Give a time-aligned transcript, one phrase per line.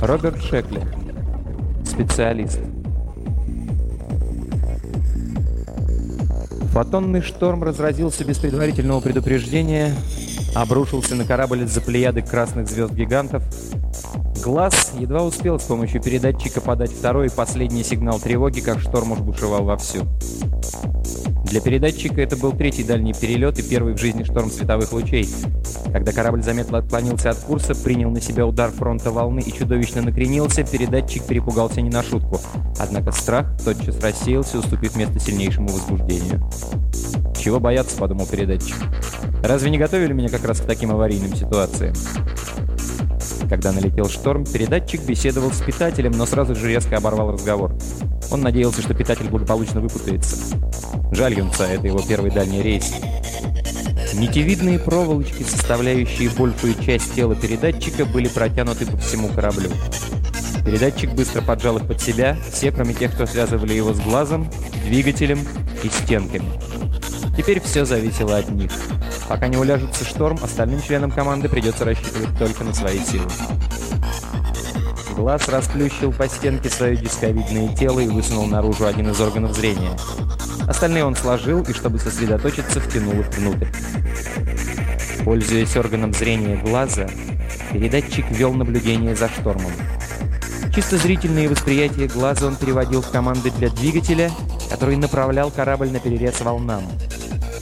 [0.00, 0.80] Роберт Шекли.
[1.84, 2.60] Специалист.
[6.72, 9.94] Фотонный шторм разразился без предварительного предупреждения,
[10.54, 13.44] обрушился на корабль из-за плеяды красных звезд-гигантов.
[14.42, 19.20] Глаз едва успел с помощью передатчика подать второй и последний сигнал тревоги, как шторм уж
[19.20, 20.04] бушевал вовсю.
[21.54, 25.28] Для передатчика это был третий дальний перелет и первый в жизни шторм световых лучей.
[25.92, 30.64] Когда корабль заметно отклонился от курса, принял на себя удар фронта волны и чудовищно накренился,
[30.64, 32.40] передатчик перепугался не на шутку.
[32.80, 36.42] Однако страх тотчас рассеялся, уступив место сильнейшему возбуждению.
[37.40, 38.74] «Чего бояться?»— подумал передатчик.
[39.40, 41.94] «Разве не готовили меня как раз к таким аварийным ситуациям?»
[43.48, 47.76] Когда налетел шторм, передатчик беседовал с питателем, но сразу же резко оборвал разговор.
[48.30, 50.36] Он надеялся, что питатель благополучно выпутается.
[51.12, 52.92] Жаль юнца, это его первый дальний рейс.
[54.14, 59.70] Нитевидные проволочки, составляющие большую часть тела передатчика, были протянуты по всему кораблю.
[60.64, 64.48] Передатчик быстро поджал их под себя, все, кроме тех, кто связывали его с глазом,
[64.86, 65.40] двигателем
[65.82, 66.48] и стенками.
[67.36, 68.70] Теперь все зависело от них.
[69.28, 73.28] Пока не уляжется шторм, остальным членам команды придется рассчитывать только на свои силы.
[75.16, 79.96] Глаз расплющил по стенке свое дисковидное тело и высунул наружу один из органов зрения.
[80.66, 83.68] Остальные он сложил и, чтобы сосредоточиться, втянул их внутрь.
[85.24, 87.08] Пользуясь органом зрения глаза,
[87.72, 89.72] передатчик вел наблюдение за штормом.
[90.74, 94.30] Чисто зрительные восприятия глаза он переводил в команды для двигателя,
[94.68, 96.82] который направлял корабль на перерез волнам.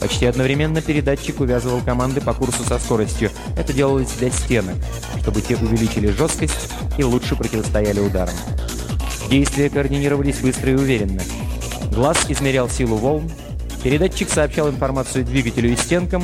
[0.03, 3.31] Почти одновременно передатчик увязывал команды по курсу со скоростью.
[3.55, 4.75] Это делалось для стенок,
[5.21, 8.35] чтобы те увеличили жесткость и лучше противостояли ударам.
[9.29, 11.21] Действия координировались быстро и уверенно.
[11.95, 13.31] Глаз измерял силу волн,
[13.81, 16.21] передатчик сообщал информацию двигателю и стенкам,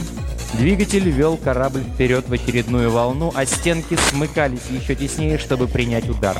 [0.55, 6.38] двигатель вел корабль вперед в очередную волну, а стенки смыкались еще теснее, чтобы принять удар.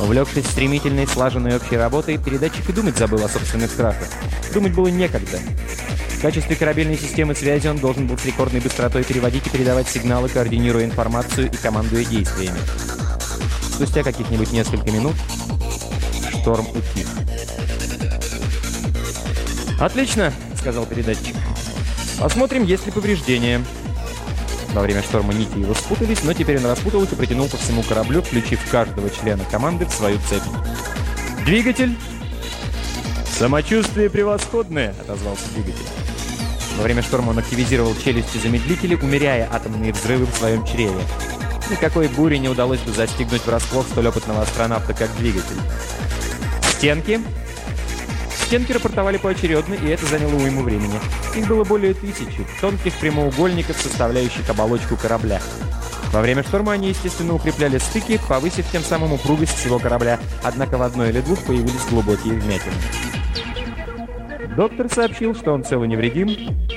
[0.00, 4.08] Увлекшись стремительной, слаженной общей работой, передатчик и думать забыл о собственных страхах.
[4.52, 5.38] Думать было некогда.
[6.18, 10.28] В качестве корабельной системы связи он должен был с рекордной быстротой переводить и передавать сигналы,
[10.28, 12.58] координируя информацию и командуя действиями.
[13.74, 15.14] Спустя каких-нибудь несколько минут
[16.40, 17.08] шторм утих.
[19.80, 21.34] «Отлично!»— сказал передатчик.
[22.18, 23.64] «Посмотрим, есть ли повреждения».
[24.72, 27.82] Во время шторма нити его спутались, но теперь он распутал их и протянул по всему
[27.82, 30.42] кораблю, включив каждого члена команды в свою цепь.
[31.44, 31.96] «Двигатель!»
[33.38, 35.86] «Самочувствие превосходное!»— отозвался двигатель.
[36.78, 41.00] Во время шторма он активизировал челюсти замедлители, умеряя атомные взрывы в своем чреве.
[41.70, 45.56] Никакой бури не удалось бы застигнуть врасплох столь опытного астронавта, как двигатель.
[46.76, 47.20] «Стенки!»
[48.52, 51.00] Стенки рапортовали поочередно, и это заняло уйму времени.
[51.34, 55.40] Их было более тысячи, тонких прямоугольников, составляющих оболочку корабля.
[56.12, 60.82] Во время шторма они, естественно, укрепляли стыки, повысив тем самым упругость всего корабля, однако в
[60.82, 62.74] одной или двух появились глубокие вмятины.
[64.54, 66.28] Доктор сообщил, что он цел и невредим.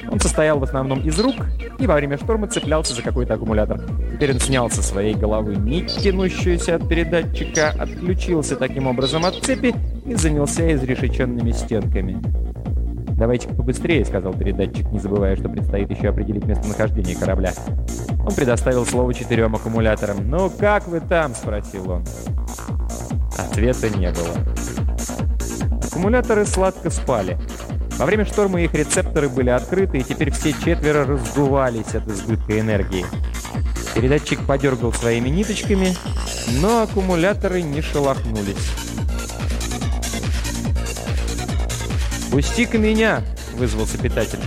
[0.10, 1.36] Он состоял в основном из рук
[1.78, 3.82] и во время шторма цеплялся за какой-то аккумулятор.
[4.14, 9.76] Теперь он снял со своей головы нить, тянущуюся от передатчика, отключился таким образом от цепи
[10.06, 12.22] и занялся изрешеченными стенками.
[13.18, 17.54] «Давайте-ка побыстрее»,— сказал передатчик, не забывая, что предстоит еще определить местонахождение корабля.
[18.26, 20.30] Он предоставил слово четырем аккумуляторам.
[20.30, 22.04] «Ну, как вы там?»— спросил он.
[23.38, 24.36] Ответа не было.
[25.82, 27.38] Аккумуляторы сладко спали.
[27.98, 33.06] Во время шторма их рецепторы были открыты, и теперь все четверо раздувались от избытка энергии.
[33.96, 35.96] Передатчик подергал своими ниточками,
[36.60, 38.74] но аккумуляторы не шелохнулись.
[42.36, 43.24] «Пусти-ка меня!»—
[43.54, 44.40] вызвался питатель.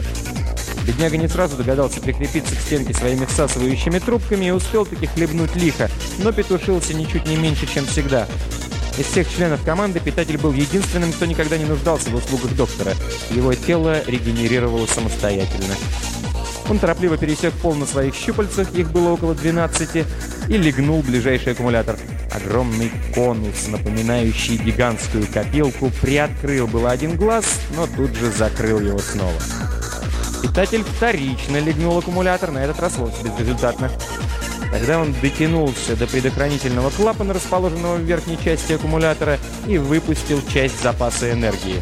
[0.87, 5.89] Бедняга не сразу догадался прикрепиться к стенке своими всасывающими трубками и успел таки хлебнуть лихо,
[6.19, 8.29] но петушился ничуть не меньше, чем всегда.
[8.99, 12.93] Из всех членов команды питатель был единственным, кто никогда не нуждался в услугах доктора.
[13.31, 15.75] Его тело регенерировало самостоятельно.
[16.69, 20.05] Он торопливо пересек пол на своих щупальцах, их было около 12,
[20.49, 21.97] и легнул ближайший аккумулятор.
[22.31, 29.41] Огромный конус, напоминающий гигантскую копилку, приоткрыл было один глаз, но тут же закрыл его снова.
[30.43, 33.91] Питатель вторично легнул аккумулятор, на этот раз вовсе безрезультатно.
[34.71, 41.33] Тогда он дотянулся до предохранительного клапана, расположенного в верхней части аккумулятора, и выпустил часть запаса
[41.33, 41.81] энергии.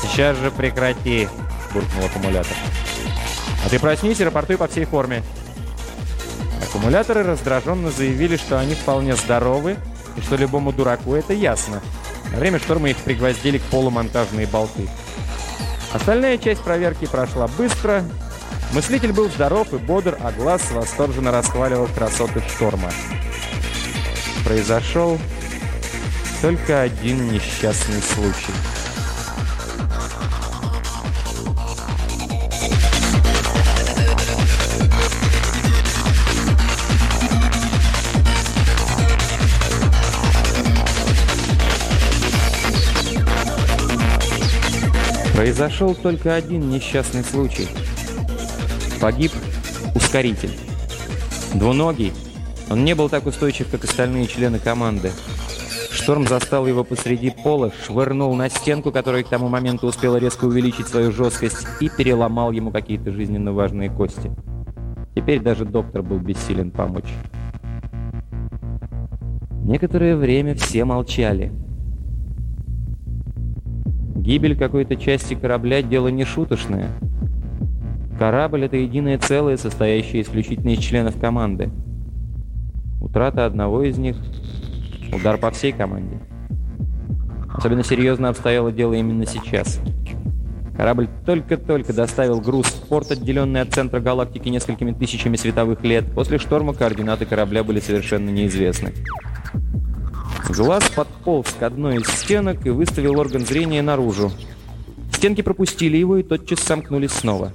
[0.00, 1.28] «Сейчас же прекрати!»—
[1.74, 2.56] буркнул аккумулятор.
[3.64, 5.22] «А ты проснись и рапортуй по всей форме».
[6.62, 9.76] Аккумуляторы раздраженно заявили, что они вполне здоровы,
[10.16, 11.80] и что любому дураку это ясно.
[12.32, 14.88] На время шторма их пригвоздили к полу монтажные болты.
[15.92, 18.02] Остальная часть проверки прошла быстро,
[18.72, 22.90] Мыслитель был здоров и бодр, а глаз восторженно расхваливал красоты шторма.
[24.44, 25.18] Произошел
[26.40, 28.54] только один несчастный случай.
[45.42, 47.66] Произошел только один несчастный случай.
[49.00, 49.32] Погиб
[49.92, 50.52] ускоритель.
[51.52, 52.12] Двуногий.
[52.70, 55.10] Он не был так устойчив, как остальные члены команды.
[55.90, 60.86] Шторм застал его посреди пола, швырнул на стенку, которая к тому моменту успела резко увеличить
[60.86, 64.30] свою жесткость, и переломал ему какие-то жизненно важные кости.
[65.16, 67.12] Теперь даже доктор был бессилен помочь.
[69.64, 71.52] Некоторое время все молчали.
[74.22, 76.90] Гибель какой-то части корабля– дело не шуточное.
[78.20, 81.70] Корабль– это единое целое, состоящее исключительно из членов команды.
[83.00, 84.16] Утрата одного из них–
[85.12, 86.20] удар по всей команде.
[87.52, 89.80] Особенно серьезно обстояло дело именно сейчас.
[90.76, 96.04] Корабль только-только доставил груз в порт, отделенный от центра галактики несколькими тысячами световых лет.
[96.14, 98.92] После шторма координаты корабля были совершенно неизвестны.
[100.48, 104.32] Глаз подполз к одной из стенок и выставил орган зрения наружу.
[105.12, 107.52] Стенки пропустили его и тотчас сомкнулись снова.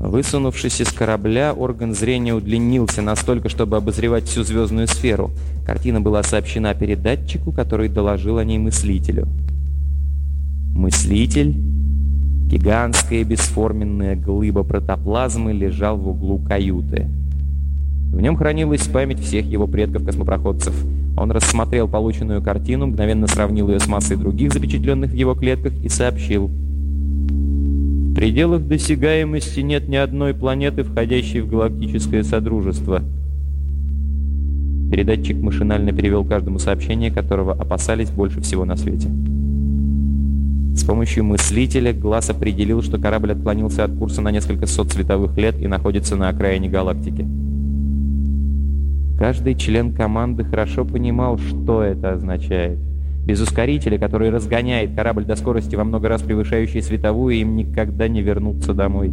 [0.00, 5.30] Высунувшись из корабля, орган зрения удлинился настолько, чтобы обозревать всю звездную сферу.
[5.64, 9.28] Картина была сообщена передатчику, который доложил о ней мыслителю.
[10.74, 11.54] Мыслитель,
[12.48, 17.08] гигантская бесформенная глыба протоплазмы, лежал в углу каюты.
[18.12, 20.74] В нем хранилась память всех его предков-космопроходцев—
[21.16, 25.88] он рассмотрел полученную картину, мгновенно сравнил ее с массой других запечатленных в его клетках и
[25.88, 26.48] сообщил.
[26.48, 33.02] В пределах досягаемости нет ни одной планеты, входящей в галактическое содружество.
[34.90, 39.08] Передатчик машинально перевел каждому сообщение, которого опасались больше всего на свете.
[40.74, 45.60] С помощью мыслителя глаз определил, что корабль отклонился от курса на несколько сот световых лет
[45.60, 47.26] и находится на окраине галактики.
[49.22, 52.76] Каждый член команды хорошо понимал, что это означает.
[53.24, 58.20] Без ускорителя, который разгоняет корабль до скорости во много раз превышающей световую, им никогда не
[58.20, 59.12] вернуться домой.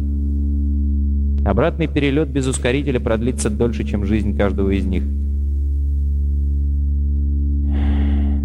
[1.44, 5.04] Обратный перелет без ускорителя продлится дольше, чем жизнь каждого из них.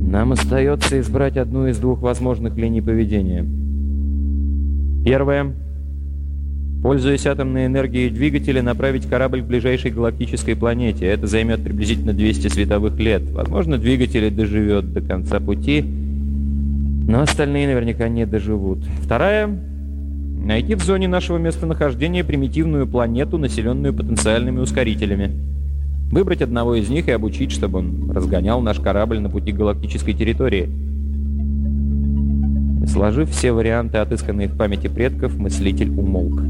[0.07, 3.43] Нам остается избрать одну из двух возможных линий поведения.
[5.03, 5.55] Первая
[6.85, 11.07] Пользуясь атомной энергией двигателя, направить корабль к ближайшей галактической планете.
[11.07, 13.23] Это займет приблизительно 200 световых лет.
[13.31, 18.85] Возможно, двигатель доживет до конца пути, но остальные наверняка не доживут.
[19.01, 19.49] Вторая—
[20.45, 25.31] найти в зоне нашего местонахождения примитивную планету, населенную потенциальными ускорителями.
[26.11, 30.69] Выбрать одного из них и обучить, чтобы он разгонял наш корабль на пути галактической территории.
[32.85, 36.43] Сложив все варианты, отысканные в памяти предков, мыслитель умолк.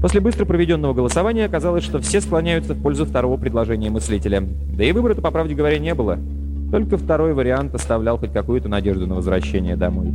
[0.00, 4.42] После быстро проведенного голосования оказалось, что все склоняются в пользу второго предложения мыслителя.
[4.42, 6.18] Да и выбора-то, по правде говоря, не было.
[6.70, 10.12] Только второй вариант оставлял хоть какую-то надежду на возвращение домой.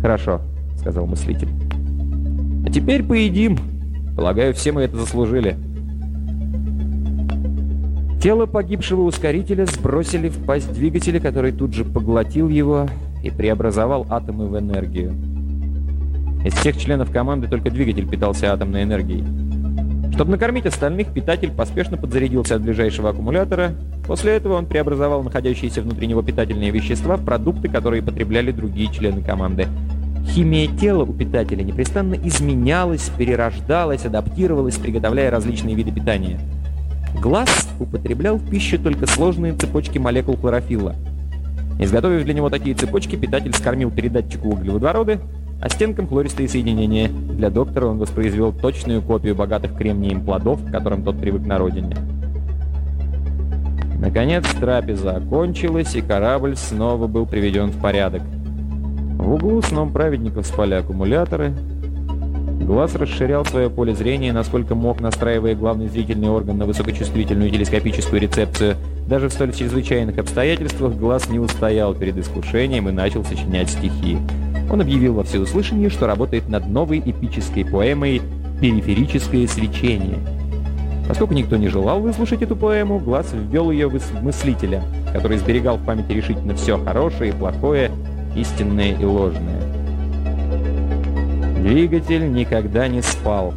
[0.00, 0.40] «Хорошо»,—
[0.78, 1.48] сказал мыслитель.
[2.66, 3.58] «А теперь поедим.
[4.16, 5.56] Полагаю, все мы это заслужили».
[8.22, 12.88] Тело погибшего ускорителя сбросили в пасть двигателя, который тут же поглотил его
[13.22, 15.12] и преобразовал атомы в энергию.
[16.46, 19.24] Из всех членов команды только двигатель питался атомной энергией.
[20.12, 23.72] Чтобы накормить остальных, питатель поспешно подзарядился от ближайшего аккумулятора.
[24.06, 29.22] После этого он преобразовал находящиеся внутри него питательные вещества в продукты, которые потребляли другие члены
[29.22, 29.66] команды.
[30.24, 36.38] Химия тела у питателя непрестанно изменялась, перерождалась, адаптировалась, приготовляя различные виды питания.
[37.20, 40.94] Глаз употреблял в пищу только сложные цепочки молекул хлорофилла.
[41.80, 45.18] Изготовив для него такие цепочки, питатель скормил передатчику углеводороды,
[45.60, 47.08] а стенкам хлористые соединения.
[47.08, 51.96] Для доктора он воспроизвел точную копию богатых кремнием плодов, к которым тот привык на родине.
[53.98, 58.22] Наконец трапеза окончилась, и корабль снова был приведен в порядок.
[59.18, 61.54] В углу сном праведников спали аккумуляторы.
[62.60, 68.76] Глаз расширял свое поле зрения, насколько мог, настраивая главный зрительный орган на высокочувствительную телескопическую рецепцию.
[69.06, 74.18] Даже в столь чрезвычайных обстоятельствах глаз не устоял перед искушением и начал сочинять стихи.
[74.70, 78.20] Он объявил во всеуслышание, что работает над новой эпической поэмой
[78.60, 80.18] «Периферическое свечение».
[81.08, 84.82] Поскольку никто не желал выслушать эту поэму, Глаз ввел ее в мыслителя,
[85.12, 87.92] который сберегал в памяти решительно все хорошее и плохое,
[88.34, 89.62] истинное и ложное.
[91.60, 93.54] Двигатель никогда не спал.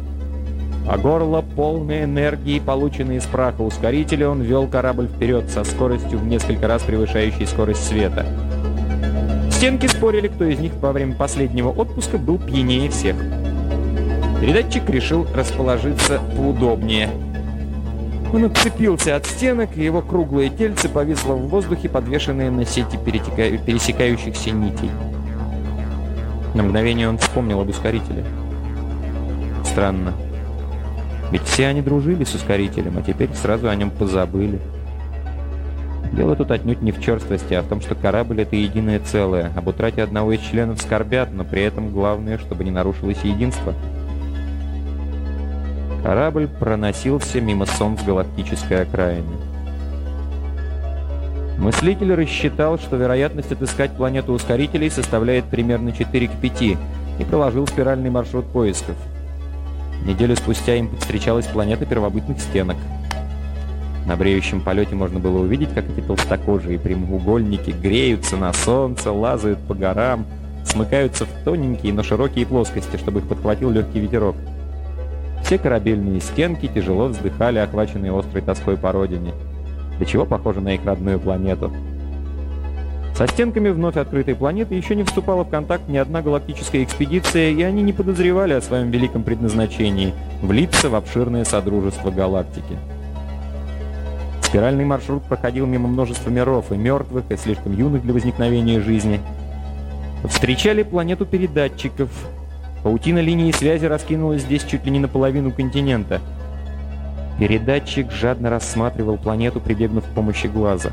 [0.88, 6.26] А горло, полной энергии, полученной из праха ускорителя, он вел корабль вперед со скоростью в
[6.26, 8.26] несколько раз превышающей скорость света.
[9.60, 13.14] Стенки спорили, кто из них во время последнего отпуска был пьянее всех.
[14.40, 17.10] Передатчик решил расположиться поудобнее.
[18.32, 23.58] Он отцепился от стенок, и его круглое тельце повисло в воздухе, подвешенное на сети перетека...
[23.62, 24.90] пересекающихся нитей.
[26.54, 28.24] На мгновение он вспомнил об ускорителе.
[29.62, 30.14] Странно.
[31.32, 34.58] Ведь все они дружили с ускорителем, а теперь сразу о нем позабыли.
[36.12, 39.52] Дело тут отнюдь не в черствости, а в том, что корабль— это единое целое.
[39.54, 43.74] Об утрате одного из членов скорбят, но при этом главное, чтобы не нарушилось единство.
[46.02, 49.36] Корабль проносился мимо солнц галактической окраины.
[51.58, 56.76] Мыслитель рассчитал, что вероятность отыскать планету ускорителей составляет примерно 4 к 5 и
[57.28, 58.96] проложил спиральный маршрут поисков.
[60.06, 62.76] Неделю спустя им встречалась планета первобытных стенок.
[64.06, 69.74] На бреющем полете можно было увидеть, как эти толстокожие прямоугольники греются на солнце, лазают по
[69.74, 70.26] горам,
[70.64, 74.36] смыкаются в тоненькие, но широкие плоскости, чтобы их подхватил легкий ветерок.
[75.44, 79.32] Все корабельные стенки тяжело вздыхали, охваченные острой тоской по родине.
[79.98, 81.72] До чего похоже на их родную планету.
[83.14, 87.62] Со стенками вновь открытой планеты еще не вступала в контакт ни одна галактическая экспедиция, и
[87.62, 92.78] они не подозревали о своем великом предназначении— влиться в обширное содружество галактики.
[94.50, 99.20] Спиральный маршрут проходил мимо множества миров, и мертвых, и слишком юных для возникновения жизни.
[100.24, 102.10] Встречали планету передатчиков.
[102.82, 106.20] Паутина линии связи раскинулась здесь чуть ли не наполовину континента—
[107.40, 110.90] Передатчик жадно рассматривал планету, прибегнув к помощи глаза.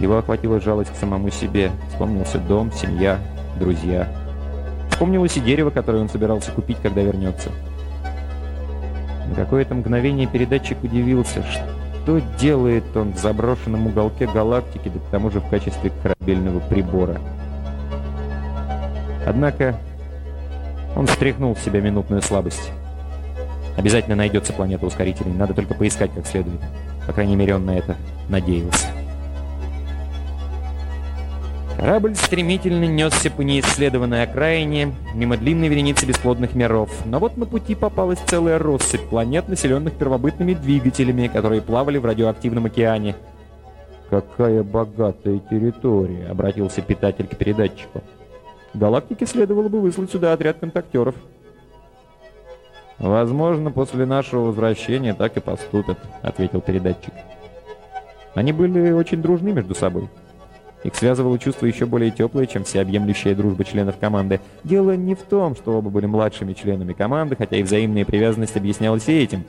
[0.00, 1.70] Его охватила жалость к самому себе.
[1.90, 3.18] Вспомнился дом, семья,
[3.60, 4.08] друзья.
[4.88, 7.50] Вспомнилось и дерево, которое он собирался купить, когда вернется.
[9.28, 11.62] На какое-то мгновение передатчик удивился, что
[12.40, 17.20] делает он в заброшенном уголке галактики, да к тому же в качестве корабельного прибора.
[19.26, 19.78] Однако
[20.96, 22.72] он стряхнул в себя минутную слабость.
[23.76, 26.60] Обязательно найдется планета ускорителей, надо только поискать как следует.
[27.06, 27.96] По крайней мере, он на это
[28.28, 28.88] надеялся.
[31.78, 36.90] Корабль стремительно несся по неисследованной окраине, мимо длинной вереницы бесплодных миров.
[37.04, 42.66] Но вот на пути попалась целая россыпь планет, населенных первобытными двигателями, которые плавали в радиоактивном
[42.66, 43.14] океане.
[44.10, 48.02] «Какая богатая территория!»— обратился питатель к передатчику.
[48.74, 51.14] «Галактике следовало бы выслать сюда отряд контактеров».
[52.98, 57.14] «Возможно, после нашего возвращения так и поступят»,— ответил передатчик.
[58.34, 60.08] Они были очень дружны между собой.
[60.84, 64.40] Их связывало чувство еще более теплое, чем всеобъемлющая дружба членов команды.
[64.62, 69.08] Дело не в том, что оба были младшими членами команды, хотя и взаимная привязанность объяснялась
[69.08, 69.44] и этим.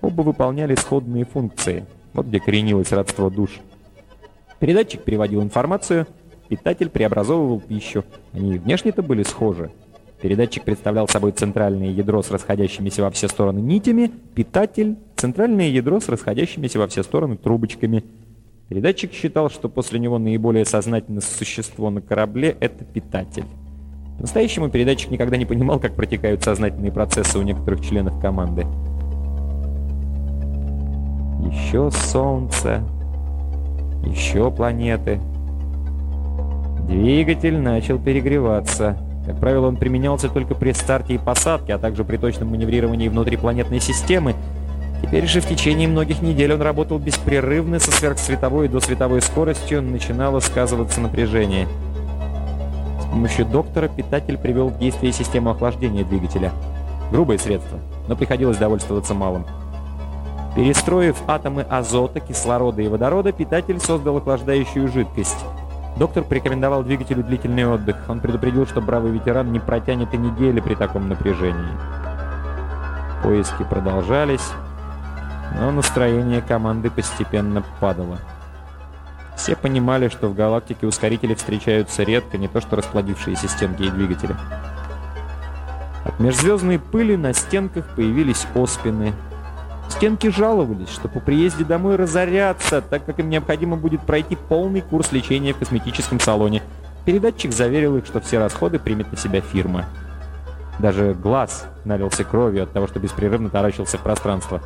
[0.00, 1.86] Оба выполняли сходные функции.
[2.12, 3.60] Вот где коренилось родство душ.
[4.58, 6.06] Передатчик переводил информацию,
[6.48, 8.04] питатель преобразовывал пищу.
[8.32, 9.70] Они внешне-то были схожи.
[10.20, 16.08] Передатчик представлял собой центральное ядро с расходящимися во все стороны нитями, питатель— центральное ядро с
[16.08, 18.04] расходящимися во все стороны трубочками.
[18.68, 23.44] Передатчик считал, что после него наиболее сознательное существо на корабле— это питатель.
[24.16, 28.62] По-настоящему передатчик никогда не понимал, как протекают сознательные процессы у некоторых членов команды.
[31.50, 32.82] Еще Солнце,
[34.06, 35.20] еще планеты.
[36.88, 38.96] Двигатель начал перегреваться.
[39.26, 43.80] Как правило, он применялся только при старте и посадке, а также при точном маневрировании внутрипланетной
[43.80, 44.34] системы.
[45.04, 50.40] Теперь же в течение многих недель он работал беспрерывно со сверхсветовой и досветовой скоростью, начинало
[50.40, 51.68] сказываться напряжение.
[53.02, 56.52] С помощью доктора питатель привел в действие систему охлаждения двигателя.
[57.10, 59.44] Грубое средство, но приходилось довольствоваться малым.
[60.56, 65.44] Перестроив атомы азота, кислорода и водорода, питатель создал охлаждающую жидкость—
[65.96, 67.96] Доктор порекомендовал двигателю длительный отдых.
[68.08, 71.68] Он предупредил, что бравый ветеран не протянет и недели при таком напряжении.
[73.22, 74.50] Поиски продолжались,
[75.58, 78.18] но настроение команды постепенно падало.
[79.36, 84.36] Все понимали, что в галактике ускорители встречаются редко, не то что расплодившиеся стенки и двигатели.
[86.04, 89.12] От межзвездной пыли на стенках появились оспины,
[89.88, 95.12] Стенки жаловались, что по приезде домой разорятся, так как им необходимо будет пройти полный курс
[95.12, 96.62] лечения в косметическом салоне.
[97.04, 99.84] Передатчик заверил их, что все расходы примет на себя фирма.
[100.78, 104.60] Даже глаз налился кровью от того, что беспрерывно таращился в пространство.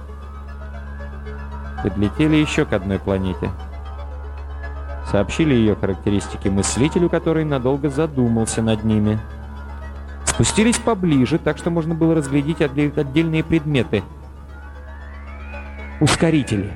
[1.83, 3.51] Подлетели еще к одной планете.
[5.11, 9.19] Сообщили ее характеристики мыслителю, который надолго задумался над ними.
[10.27, 14.03] Спустились поближе, так что можно было разглядеть отдельные предметы.
[16.01, 16.73] Ускорители.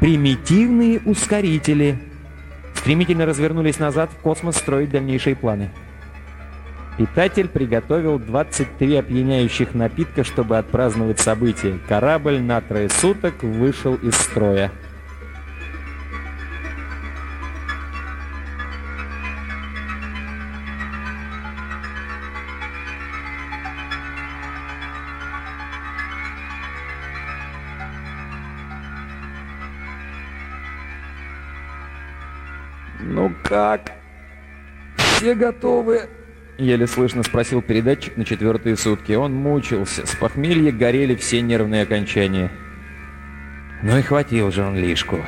[0.00, 2.00] Примитивные ускорители.
[2.74, 5.70] Стремительно развернулись назад в космос строить дальнейшие планы.
[6.98, 11.78] Питатель приготовил 23 опьяняющих напитка, чтобы отпраздновать событие.
[11.88, 14.70] Корабль на трое суток вышел из строя.
[33.00, 33.92] «Ну как?
[34.96, 36.19] Все готовы?»
[36.60, 39.12] Еле слышно спросил передатчик на четвертые сутки.
[39.12, 40.06] Он мучился.
[40.06, 42.52] С похмелья горели все нервные окончания.
[43.82, 45.24] Ну и хватил же он лишку.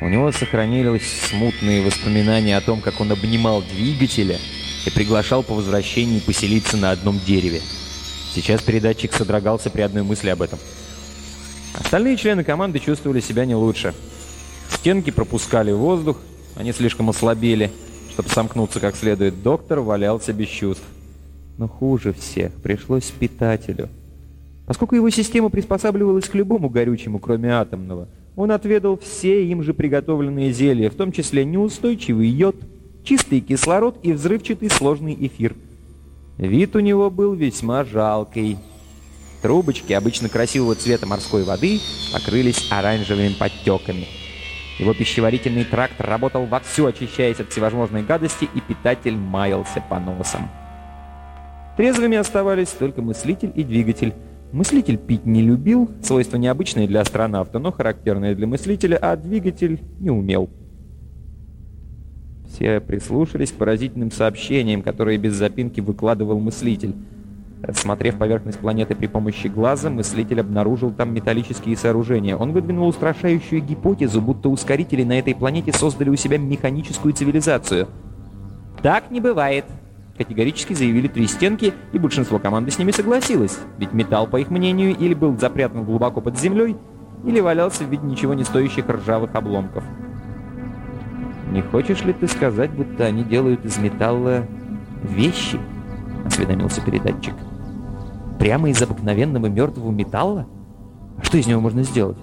[0.00, 4.38] У него сохранились смутные воспоминания о том, как он обнимал двигателя
[4.84, 7.60] и приглашал по возвращении поселиться на одном дереве.
[8.34, 10.58] Сейчас передатчик содрогался при одной мысли об этом.
[11.74, 13.94] Остальные члены команды чувствовали себя не лучше.
[14.68, 16.18] Стенки пропускали воздух,
[16.56, 17.70] они слишком ослабели.
[18.12, 20.84] Чтобы сомкнуться как следует, доктор валялся без чувств.
[21.56, 23.88] Но хуже всех пришлось питателю.
[24.66, 30.52] Поскольку его система приспосабливалась к любому горючему, кроме атомного, он отведал все им же приготовленные
[30.52, 32.56] зелья, в том числе неустойчивый йод,
[33.02, 35.54] чистый кислород и взрывчатый сложный эфир.
[36.36, 38.58] Вид у него был весьма жалкий.
[39.40, 41.80] Трубочки, обычно красивого цвета морской воды,
[42.12, 44.06] покрылись оранжевыми подтеками.
[44.78, 50.48] Его пищеварительный тракт работал вовсю, очищаясь от всевозможной гадости, и питатель маялся по носам.
[51.76, 54.14] Трезвыми оставались только мыслитель и двигатель.
[54.52, 60.10] Мыслитель пить не любил, свойство необычное для астронавта, но характерное для мыслителя, а двигатель не
[60.10, 60.50] умел.
[62.46, 66.94] Все прислушались к поразительным сообщениям, которые без запинки выкладывал мыслитель.
[67.62, 72.36] Рассмотрев поверхность планеты при помощи глаза, мыслитель обнаружил там металлические сооружения.
[72.36, 77.86] Он выдвинул устрашающую гипотезу, будто ускорители на этой планете создали у себя механическую цивилизацию.
[78.82, 79.64] «Так не бывает»,—
[80.18, 84.96] категорически заявили три стенки, и большинство команды с ними согласилось, ведь металл, по их мнению,
[84.96, 86.76] или был запрятан глубоко под землей,
[87.24, 89.84] или валялся в виде ничего не стоящих ржавых обломков.
[91.52, 94.48] «Не хочешь ли ты сказать, будто они делают из металла
[95.04, 95.60] вещи?»—
[96.24, 97.34] осведомился передатчик.
[98.42, 100.48] Прямо из обыкновенного мертвого металла?
[101.16, 102.18] А что из него можно сделать?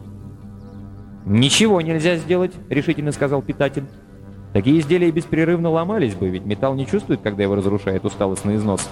[1.26, 3.86] «Ничего нельзя сделать»,— решительно сказал питатель.
[4.52, 8.90] «Такие изделия беспрерывно ломались бы, ведь металл не чувствует, когда его разрушает усталостный износ».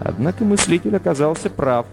[0.00, 1.86] Однако мыслитель оказался прав.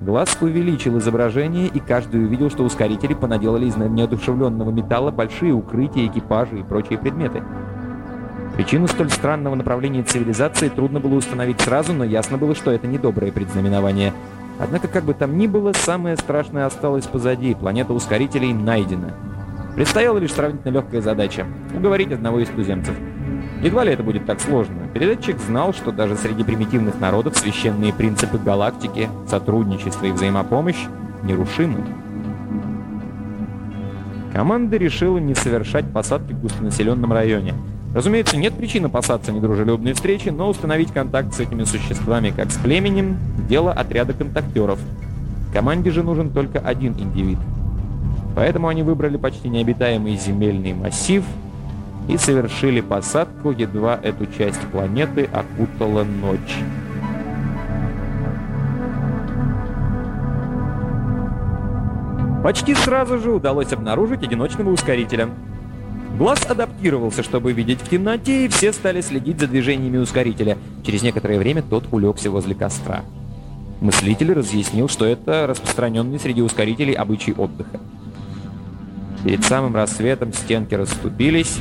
[0.00, 6.60] Глаз увеличил изображение, и каждый увидел, что ускорители понаделали из неодушевленного металла большие укрытия, экипажи
[6.60, 7.42] и прочие предметы.
[8.58, 13.30] Причину столь странного направления цивилизации трудно было установить сразу, но ясно было, что это недоброе
[13.30, 14.12] предзнаменование.
[14.58, 17.54] Однако, как бы там ни было, самое страшное осталось позади.
[17.54, 19.14] Планета ускорителей найдена.
[19.76, 22.96] Предстояла лишь сравнительно легкая задача— уговорить одного из туземцев.
[23.62, 24.88] Едва ли это будет так сложно.
[24.92, 30.84] Передатчик знал, что даже среди примитивных народов священные принципы галактики, сотрудничество и взаимопомощь
[31.22, 31.84] нерушимы.
[34.32, 37.54] Команда решила не совершать посадки в густонаселенном районе—
[37.98, 43.18] Разумеется, нет причин опасаться недружелюбной встречи, но установить контакт с этими существами как с племенем–
[43.48, 44.78] дело отряда контактеров.
[45.52, 47.38] Команде же нужен только один индивид.
[48.36, 51.24] Поэтому они выбрали почти необитаемый земельный массив
[52.08, 56.54] и совершили посадку, едва эту часть планеты окутала ночь.
[62.44, 65.30] Почти сразу же удалось обнаружить одиночного ускорителя–
[66.18, 70.58] Глаз адаптировался, чтобы видеть в темноте, и все стали следить за движениями ускорителя.
[70.84, 73.04] Через некоторое время тот улегся возле костра.
[73.80, 77.78] Мыслитель разъяснил, что это распространенный среди ускорителей обычай отдыха.
[79.22, 81.60] Перед самым рассветом стенки расступились,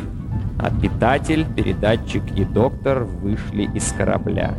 [0.58, 4.56] а питатель, передатчик и доктор вышли из корабля.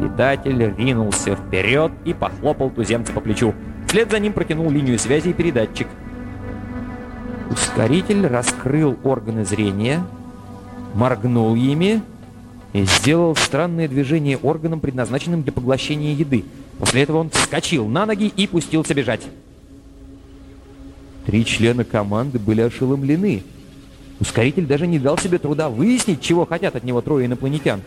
[0.00, 3.54] Питатель ринулся вперед и похлопал туземца по плечу.
[3.88, 5.88] Вслед за ним протянул линию связи и передатчик—
[7.50, 10.04] Ускоритель раскрыл органы зрения,
[10.94, 12.00] моргнул ими
[12.72, 16.44] и сделал странное движение органом, предназначенным для поглощения еды.
[16.78, 19.22] После этого он вскочил на ноги и пустился бежать.
[21.26, 23.42] Три члена команды были ошеломлены.
[24.20, 27.80] Ускоритель даже не дал себе труда выяснить, чего хотят от него трое инопланетян.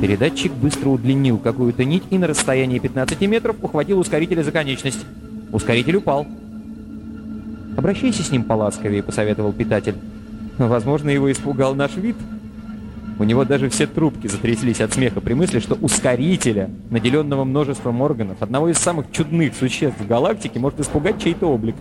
[0.00, 5.06] Передатчик быстро удлинил какую-то нить и на расстоянии 15 метров ухватил ускорителя за конечность.
[5.52, 6.26] Ускоритель упал.
[7.84, 9.96] «Обращайся с ним поласковее»,— посоветовал питатель.
[10.56, 12.16] «Возможно, его испугал наш вид».
[13.18, 18.38] У него даже все трубки затряслись от смеха при мысли, что ускорителя, наделенного множеством органов,
[18.40, 21.74] одного из самых чудных существ в галактике, может испугать чей-то облик.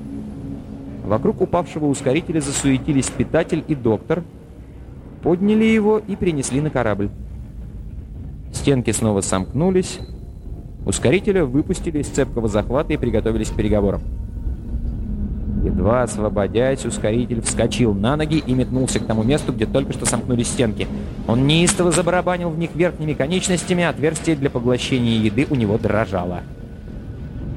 [1.06, 4.26] Вокруг упавшего ускорителя засуетились питатель и доктор,
[5.22, 7.12] подняли его и перенесли на корабль.
[8.52, 10.00] Стенки снова сомкнулись,
[10.86, 14.02] ускорителя выпустили из цепкого захвата и приготовились к переговорам.
[15.64, 20.50] Едва освободясь, ускоритель вскочил на ноги и метнулся к тому месту, где только что сомкнулись
[20.50, 20.88] стенки.
[21.26, 26.42] Он неистово забарабанил в них верхними конечностями, отверстие для поглощения еды у него дрожало.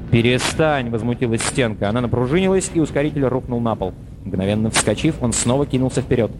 [0.09, 1.89] «Перестань!»— возмутилась стенка.
[1.89, 3.93] Она напружинилась, и ускоритель рухнул на пол.
[4.23, 6.31] Мгновенно вскочив, он снова кинулся вперед.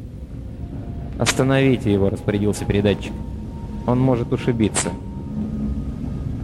[1.20, 3.12] «Остановите его!»— распорядился передатчик.
[3.86, 4.90] «Он может ушибиться».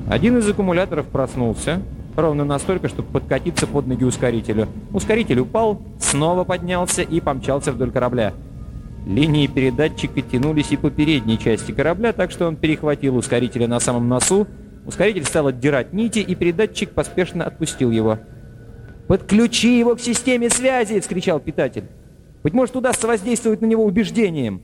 [0.10, 1.82] Один из аккумуляторов проснулся,
[2.16, 4.68] ровно настолько, чтобы подкатиться под ноги ускорителю.
[4.92, 8.34] Ускоритель упал, снова поднялся и помчался вдоль корабля.
[9.06, 14.08] Линии передатчика тянулись и по передней части корабля, так что он перехватил ускорителя на самом
[14.08, 14.48] носу,
[14.86, 18.20] ускоритель стал отдирать нити, и передатчик поспешно отпустил его.
[19.08, 21.84] «Подключи его к системе связи!»— вскричал питатель.
[22.44, 24.62] «Быть может, удастся воздействовать на него убеждением!»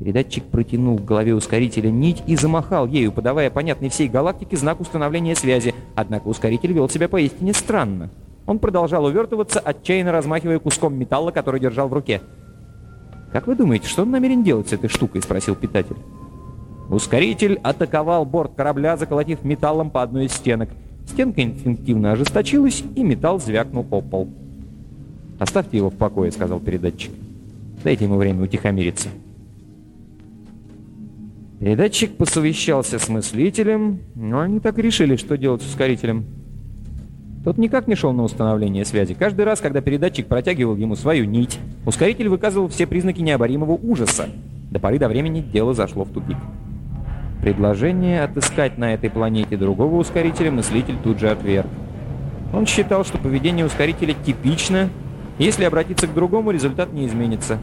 [0.00, 5.36] Передатчик протянул к голове ускорителя нить и замахал ею, подавая понятный всей галактике знак установления
[5.36, 5.74] связи.
[5.94, 8.08] Однако ускоритель вел себя поистине странно.
[8.46, 12.22] Он продолжал увертываться, отчаянно размахивая куском металла, который держал в руке.
[13.30, 15.96] «Как вы думаете, что он намерен делать с этой штукой?»— спросил питатель.
[16.88, 20.70] Ускоритель атаковал борт корабля, заколотив металлом по одной из стенок.
[21.06, 24.30] Стенка инстинктивно ожесточилась, и металл звякнул о пол.
[25.38, 27.12] «Оставьте его в покое»,— сказал передатчик.
[27.84, 29.10] «Дайте ему время утихомириться».
[31.60, 36.24] Передатчик посовещался с мыслителем, но они так и решили, что делать с ускорителем.
[37.44, 39.12] Тот никак не шел на установление связи.
[39.12, 44.30] Каждый раз, когда передатчик протягивал ему свою нить, ускоритель выказывал все признаки необоримого ужаса.
[44.70, 46.38] До поры до времени дело зашло в тупик.
[47.42, 51.68] Предложение отыскать на этой планете другого ускорителя мыслитель тут же отверг.
[52.54, 54.88] Он считал, что поведение ускорителя типично,
[55.38, 57.58] если обратиться к другому, результат не изменится.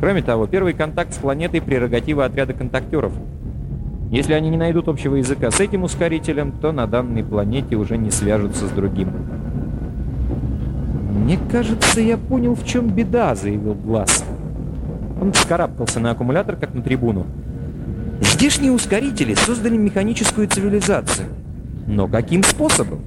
[0.00, 3.12] Кроме того, первый контакт с планетой– прерогатива отряда контактеров.
[4.10, 8.10] Если они не найдут общего языка с этим ускорителем, то на данной планете уже не
[8.10, 9.10] свяжутся с другим.
[11.10, 14.24] «Мне кажется, я понял, в чем беда»,— заявил Глаз.
[15.20, 17.26] Он вскарабкался на аккумулятор, как на трибуну.
[18.20, 21.28] «Здешние ускорители создали механическую цивилизацию.
[21.86, 23.00] Но каким способом?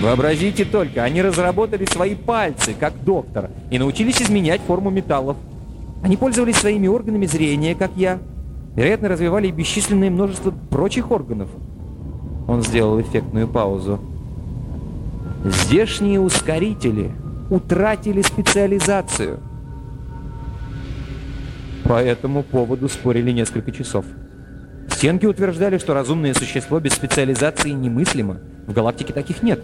[0.00, 5.36] Вообразите только, они разработали свои пальцы, как доктор, и научились изменять форму металлов.
[6.04, 8.18] Они пользовались своими органами зрения, как я.
[8.76, 11.48] Вероятно, развивали бесчисленное множество прочих органов.
[12.46, 13.98] Он сделал эффектную паузу.
[15.44, 17.10] Здешние ускорители
[17.48, 19.40] утратили специализацию.
[21.84, 24.04] По этому поводу спорили несколько часов.
[24.90, 28.40] Стенки утверждали, что разумное существо без специализации немыслимо.
[28.66, 29.62] В галактике таких нет.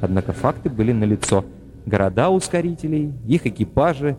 [0.00, 1.44] Однако факты были налицо.
[1.86, 4.16] Города ускорителей, их экипажи,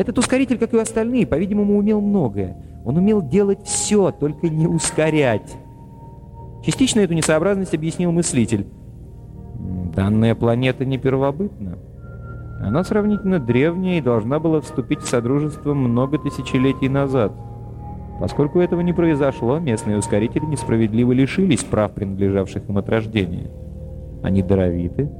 [0.00, 2.56] этот ускоритель, как и остальные, по-видимому, умел многое.
[2.86, 5.54] Он умел делать все, только не ускорять.
[6.64, 8.66] Частично эту несообразность объяснил мыслитель.
[9.94, 11.76] Данная планета не первобытна.
[12.62, 17.32] Она сравнительно древняя и должна была вступить в Содружество много тысячелетий назад.
[18.20, 23.50] Поскольку этого не произошло, местные ускорители несправедливо лишились прав, принадлежавших им от рождения.
[24.22, 25.10] Они даровиты,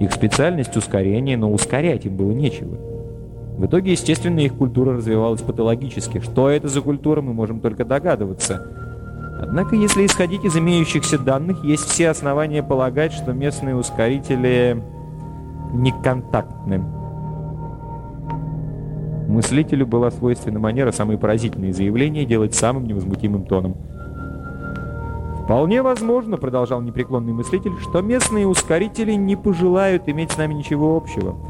[0.00, 2.89] их специальность ускорение, но ускорять им было нечего.
[3.60, 6.20] В итоге, естественно, их культура развивалась патологически.
[6.20, 8.66] Что это за культура, мы можем только догадываться.
[9.38, 14.82] Однако, если исходить из имеющихся данных, есть все основания полагать, что местные ускорители
[15.74, 16.82] неконтактны.
[19.28, 23.76] Мыслителю была свойственна манера самые поразительные заявления делать самым невозмутимым тоном.
[25.44, 31.49] «Вполне возможно,— продолжал непреклонный мыслитель,— что местные ускорители не пожелают иметь с нами ничего общего».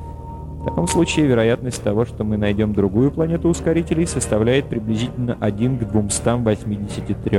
[0.60, 5.88] В таком случае вероятность того, что мы найдем другую планету ускорителей, составляет приблизительно 1 к
[5.88, 7.38] 283.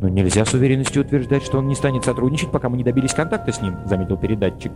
[0.00, 3.50] «Но нельзя с уверенностью утверждать, что он не станет сотрудничать, пока мы не добились контакта
[3.50, 4.70] с ним»,— заметил передатчик.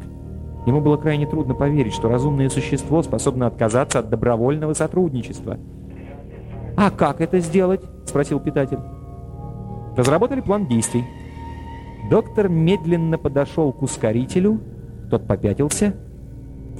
[0.66, 5.58] Ему было крайне трудно поверить, что разумное существо способно отказаться от добровольного сотрудничества.
[6.76, 8.80] «А как это сделать?»— спросил питатель.
[9.96, 11.04] Разработали план действий.
[12.10, 14.60] Доктор медленно подошел к ускорителю
[15.10, 15.94] тот попятился.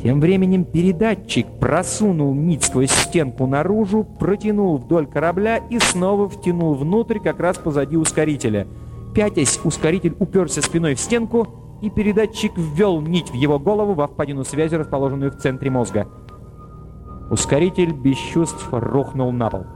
[0.03, 7.19] Тем временем передатчик просунул нить сквозь стенку наружу, протянул вдоль корабля и снова втянул внутрь,
[7.19, 8.67] как раз позади ускорителя.
[9.15, 11.49] Пятясь, ускоритель уперся спиной в стенку,
[11.83, 16.07] и передатчик ввел нить в его голову во впадину связи, расположенную в центре мозга.
[17.31, 19.67] Ускоритель без чувств рухнул на пол.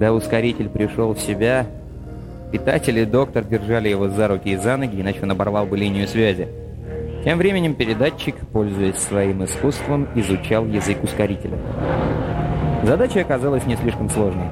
[0.00, 1.66] Когда ускоритель пришел в себя,
[2.50, 6.08] питатель и доктор держали его за руки и за ноги, иначе он оборвал бы линию
[6.08, 6.48] связи.
[7.22, 11.58] Тем временем передатчик, пользуясь своим искусством, изучал язык ускорителя.
[12.82, 14.46] Задача оказалась не слишком сложной.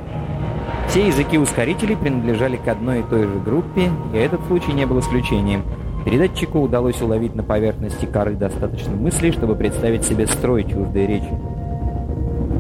[0.89, 5.01] Все языки ускорителей принадлежали к одной и той же группе, и этот случай не был
[5.01, 5.63] исключением.
[6.05, 11.33] Передатчику удалось уловить на поверхности коры достаточно мыслей, чтобы представить себе строй чуждой речи.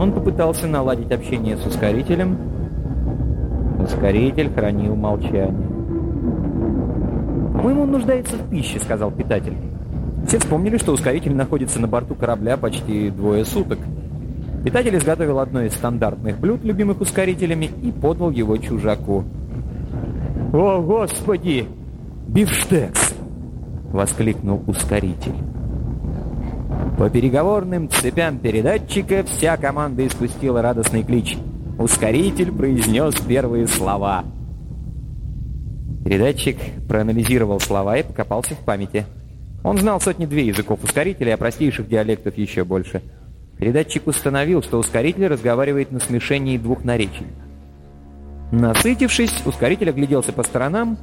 [0.00, 2.47] Он попытался наладить общение с ускорителем,
[3.88, 5.66] Ускоритель хранил молчание.
[7.54, 9.56] «По-моему, он нуждается в пище»,— сказал питатель.
[10.26, 13.78] Все вспомнили, что ускоритель находится на борту корабля почти двое суток.
[14.62, 19.24] Питатель изготовил одно из стандартных блюд, любимых ускорителями, и подал его чужаку.
[20.52, 21.66] «О, Господи!
[22.28, 23.14] Бифштекс!»—
[23.90, 25.34] воскликнул ускоритель.
[26.98, 31.38] По переговорным цепям передатчика вся команда испустила радостный клич—
[31.78, 34.24] Ускоритель произнес первые слова.
[36.04, 39.06] Передатчик проанализировал слова и покопался в памяти.
[39.62, 43.00] Он знал сотни-две языков ускорителя, а простейших диалектов еще больше.
[43.58, 47.26] Передатчик установил, что ускоритель разговаривает на смешении двух наречий.
[48.50, 50.98] Насытившись, ускоритель огляделся по сторонам.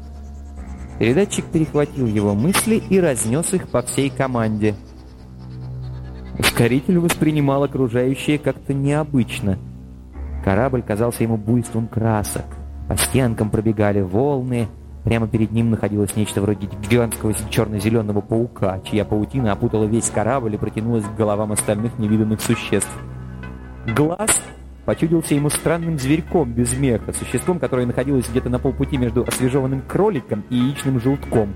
[0.99, 4.75] Передатчик перехватил его мысли и разнес их по всей команде.
[6.38, 9.57] Ускоритель воспринимал окружающее как-то необычно—
[10.45, 12.45] Корабль казался ему буйством красок,
[12.88, 14.67] По стенкам пробегали волны.
[15.03, 20.58] Прямо перед ним находилось нечто вроде гигантского черно-зеленого паука, чья паутина опутала весь корабль и
[20.60, 22.95] протянулась к головам остальных невиданных существ.
[23.95, 24.39] Глаз
[24.86, 30.43] почудился ему странным зверьком без меха, существом, которое находилось где-то на полпути между освежеванным кроликом
[30.51, 31.55] и яичным желтком.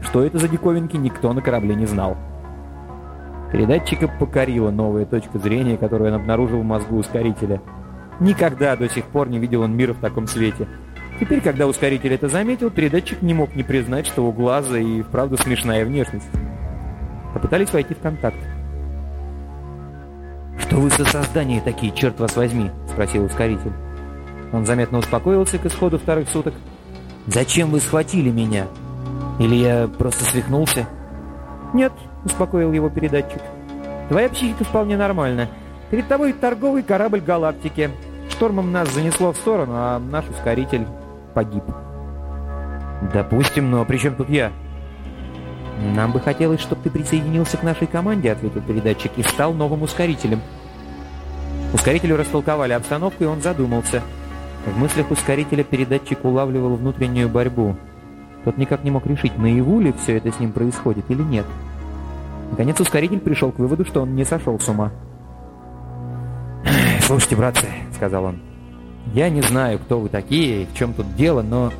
[0.00, 2.16] Что это за диковинки, никто на корабле не знал.
[3.52, 7.60] Передатчика покорила новая точка зрения, которую он обнаружил в мозгу ускорителя.
[8.20, 10.68] Никогда до сих пор не видел он мира в таком свете.
[11.18, 15.38] Теперь, когда ускоритель это заметил, передатчик не мог не признать, что у глаза и вправду
[15.38, 16.28] смешная внешность.
[17.34, 18.36] Попытались войти в контакт.
[20.58, 23.72] «Что вы за создания такие, черт вас возьми?»— спросил ускоритель.
[24.52, 26.54] Он заметно успокоился к исходу вторых суток.
[27.26, 28.66] «Зачем вы схватили меня?
[29.38, 30.86] Или я просто свихнулся?»
[31.72, 31.92] «Нет»,—
[32.24, 33.40] успокоил его передатчик.
[34.08, 35.48] «Твоя психика вполне нормальна.
[35.90, 37.90] Перед тобой торговый корабль галактики.
[38.40, 40.86] Штормом нас занесло в сторону, а наш ускоритель
[41.34, 41.62] погиб».
[43.12, 44.50] «Допустим, но при чем тут я?»
[45.94, 50.40] «Нам бы хотелось, чтобы ты присоединился к нашей команде»,— ответил передатчик,— «и стал новым ускорителем».
[51.74, 54.00] Ускорителю растолковали обстановку, и он задумался.
[54.64, 57.76] В мыслях ускорителя передатчик улавливал внутреннюю борьбу.
[58.46, 61.44] Тот никак не мог решить, наяву ли все это с ним происходит или нет.
[62.52, 64.92] Наконец ускоритель пришел к выводу, что он не сошел с ума.
[67.02, 67.66] «Слушайте, братцы»,—
[68.00, 68.38] сказал он,—
[69.14, 71.70] «я не знаю, кто вы такие и в чем тут дело, но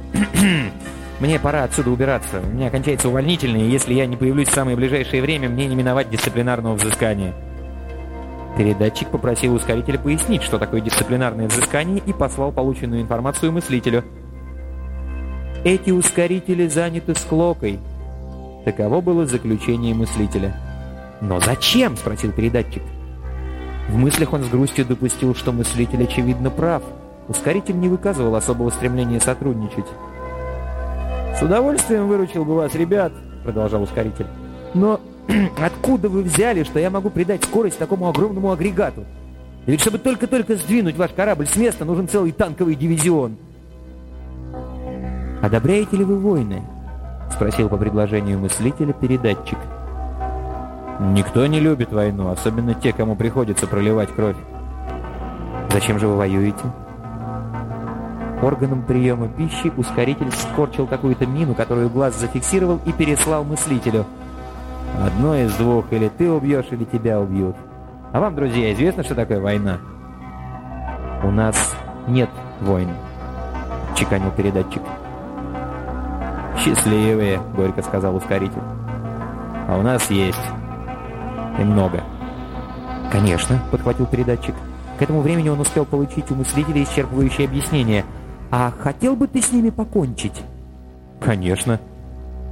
[1.20, 2.42] мне пора отсюда убираться.
[2.44, 5.74] У меня кончается увольнительный, и если я не появлюсь в самое ближайшее время, мне не
[5.74, 7.32] миновать дисциплинарного взыскания».
[8.58, 14.04] Передатчик попросил ускорителя пояснить, что такое дисциплинарное взыскание, и послал полученную информацию мыслителю.
[15.64, 17.78] «Эти ускорители заняты склокой».
[18.66, 20.54] Таково было заключение мыслителя.
[21.22, 22.82] «Но зачем?»— спросил передатчик.
[23.90, 26.84] В мыслях он с грустью допустил, что мыслитель очевидно прав.
[27.26, 29.86] Ускоритель не выказывал особого стремления сотрудничать.
[31.36, 33.12] «С удовольствием выручил бы вас, ребят»,—
[33.44, 34.26] продолжал ускоритель.
[34.74, 35.00] «Но
[35.60, 39.04] откуда вы взяли, что я могу придать скорость такому огромному агрегату?
[39.66, 43.38] Ведь чтобы только-только сдвинуть ваш корабль с места, нужен целый танковый дивизион».
[45.42, 46.62] «Одобряете ли вы войны?»—
[47.34, 49.58] спросил по предложению мыслителя передатчик.
[51.00, 54.36] «Никто не любит войну, особенно те, кому приходится проливать кровь».
[55.72, 56.62] «Зачем же вы воюете?»
[58.42, 64.04] Органом приема пищи ускоритель скорчил какую-то мину, которую глаз зафиксировал и переслал мыслителю.
[65.02, 67.56] «Одно из двух, или ты убьешь, или тебя убьют.
[68.12, 69.78] А вам, друзья, известно, что такое война?»
[71.22, 71.74] «У нас
[72.08, 72.28] нет
[72.60, 72.90] войн»,—
[73.96, 74.82] чеканил передатчик.
[76.58, 78.62] «Счастливые»,— горько сказал ускоритель.
[79.66, 80.59] «А у нас есть.
[81.60, 82.02] И много».
[83.12, 84.54] «Конечно»,— подхватил передатчик.
[84.98, 88.04] К этому времени он успел получить у мыслителя исчерпывающее объяснение—
[88.50, 90.42] а хотел бы ты с ними покончить?
[91.20, 91.78] Конечно.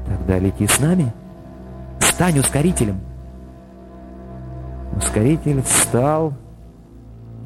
[0.07, 1.13] Тогда лети с нами.
[1.99, 3.01] Стань ускорителем.
[4.97, 6.35] Ускоритель встал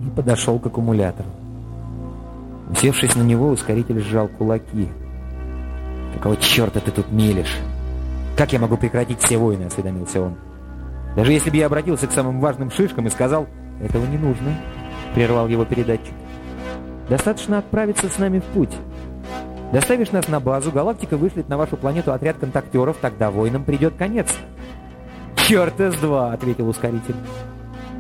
[0.01, 1.29] и подошел к аккумулятору.
[2.70, 4.88] Усевшись на него, ускоритель сжал кулаки.
[6.14, 7.59] «Какого черта ты тут мелешь?
[8.37, 10.37] Как я могу прекратить все войны?»— осведомился он.
[11.16, 13.46] «Даже если бы я обратился к самым важным шишкам и сказал,
[13.83, 14.55] этого не нужно»,—
[15.14, 16.14] прервал его передатчик.
[17.09, 18.75] Достаточно отправиться с нами в путь.
[19.72, 24.29] Доставишь нас на базу, галактика вышлет на вашу планету отряд контактеров, тогда воинам придет конец.
[25.37, 27.16] «Черт с два!»— ответил ускоритель.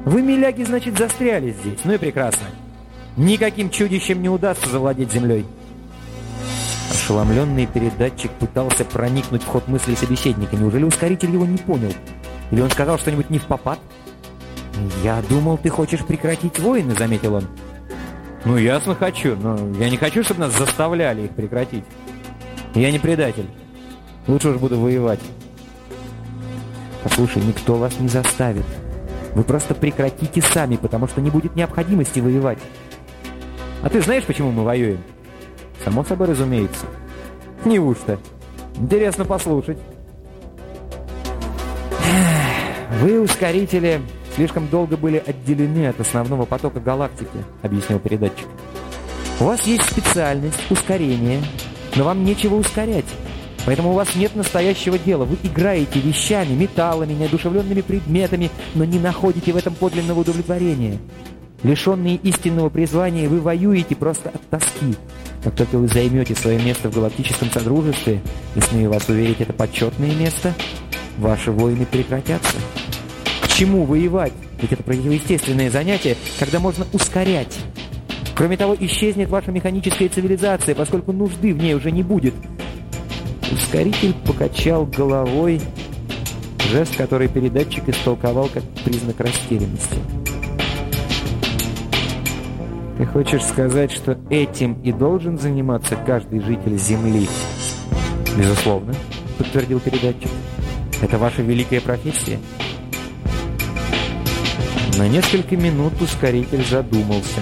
[0.04, 1.80] «Вы, миляги, значит, застряли здесь.
[1.84, 2.46] Ну и прекрасно.
[3.16, 5.44] Никаким чудищем не удастся завладеть землей».
[6.90, 10.56] Ошеломленный передатчик пытался проникнуть в ход мыслей собеседника.
[10.56, 11.92] Неужели ускоритель его не понял?
[12.52, 13.80] Или он сказал что-нибудь не в попад?
[15.02, 17.48] «Я думал, ты хочешь прекратить войны»,— заметил он.
[18.44, 21.84] Ну, ясно хочу, но я не хочу, чтобы нас заставляли их прекратить.
[22.74, 23.46] Я не предатель.
[24.26, 25.20] Лучше уж буду воевать.
[27.04, 28.64] Послушай, никто вас не заставит.
[29.34, 32.58] Вы просто прекратите сами, потому что не будет необходимости воевать.
[33.82, 35.02] А ты знаешь, почему мы воюем?
[35.84, 36.86] Само собой разумеется.
[37.64, 38.18] Неужто?
[38.76, 39.78] Интересно послушать.
[43.02, 44.00] Вы, ускорители,
[44.36, 47.30] слишком долго были отделены от основного потока галактики»,—
[47.62, 48.46] объяснил передатчик.
[49.40, 51.42] «У вас есть специальность— ускорение,
[51.96, 53.06] но вам нечего ускорять.
[53.66, 55.24] Поэтому у вас нет настоящего дела.
[55.24, 60.98] Вы играете вещами, металлами, неодушевленными предметами, но не находите в этом подлинного удовлетворения.
[61.64, 64.94] Лишенные истинного призвания, вы воюете просто от тоски.
[65.42, 68.22] Как только вы займете свое место в галактическом содружестве,
[68.54, 70.54] и смею вас уверить, это почетное место,
[71.18, 72.58] ваши войны прекратятся»
[73.52, 74.32] чему воевать?
[74.60, 77.58] Ведь это противоестественное занятие, когда можно ускорять.
[78.34, 82.34] Кроме того, исчезнет ваша механическая цивилизация, поскольку нужды в ней уже не будет.
[83.50, 85.60] Ускоритель покачал головой,
[86.70, 89.98] жест, который передатчик истолковал как признак растерянности.
[92.96, 97.28] Ты хочешь сказать, что этим и должен заниматься каждый житель Земли?
[98.38, 98.94] Безусловно,
[99.36, 100.30] подтвердил передатчик.
[101.02, 102.38] Это ваша великая профессия.
[104.98, 107.40] На несколько минут ускоритель задумался.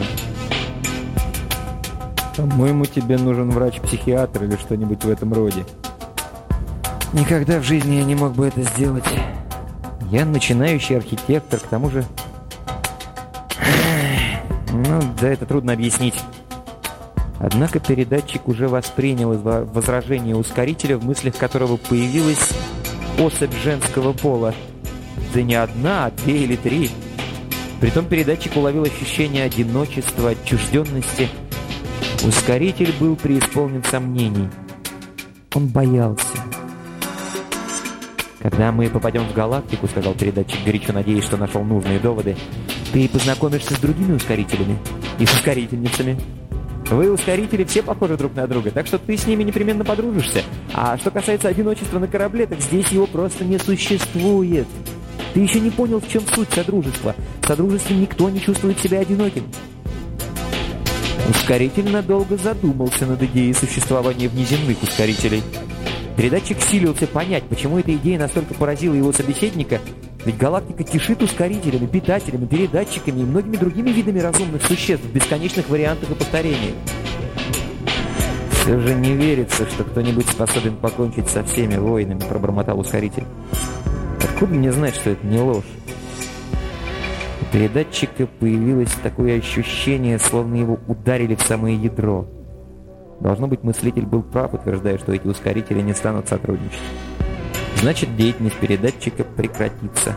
[2.37, 5.65] «По-моему, тебе нужен врач-психиатр или что-нибудь в этом роде».
[7.13, 9.05] «Никогда в жизни я не мог бы это сделать.
[10.11, 12.05] Я начинающий архитектор, к тому же
[14.73, 16.15] ну, да это трудно объяснить.
[17.39, 22.51] Однако передатчик уже воспринял возражение ускорителя, в мыслях которого появилась
[23.19, 24.55] особь женского пола.
[25.35, 26.91] Да не одна, а две или три.
[27.81, 31.29] Притом передатчик уловил ощущение одиночества, отчужденности.
[32.23, 34.51] Ускоритель был преисполнен сомнений.
[35.55, 36.27] Он боялся.
[38.39, 42.37] «Когда мы попадем в галактику»,— сказал передатчик, горячо надеясь, что нашел нужные доводы,
[42.93, 44.79] «ты познакомишься с другими ускорителями
[45.19, 46.19] и с ускорительницами.
[46.91, 50.43] Вы, ускорители, все похожи друг на друга, так что ты с ними непременно подружишься.
[50.75, 54.67] А что касается одиночества на корабле, так здесь его просто не существует.
[55.35, 57.15] Ты еще не понял, в чем суть содружества.
[57.43, 59.45] В содружестве никто не чувствует себя одиноким».
[61.29, 65.43] Ускоритель надолго задумался над идеей существования внеземных ускорителей—
[66.21, 69.81] Передатчик силился понять, почему эта идея настолько поразила его собеседника,
[70.27, 76.11] ведь галактика кишит ускорителями, питателями, передатчиками и многими другими видами разумных существ в бесконечных вариантах
[76.11, 76.75] и повторениях.
[78.53, 83.25] «Все же не верится, что кто-нибудь способен покончить со всеми воинами»,— пробормотал ускоритель.
[84.23, 85.65] «Откуда мне знать, что это не ложь?»
[87.41, 92.27] У передатчика появилось такое ощущение, словно его ударили в самое ядро—
[93.21, 96.81] Должно быть, мыслитель был прав, утверждая, что эти ускорители не станут сотрудничать.
[97.77, 100.17] Значит, деятельность передатчика прекратится.